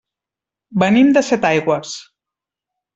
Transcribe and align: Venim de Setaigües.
Venim 0.85 1.13
de 1.19 1.25
Setaigües. 1.29 1.95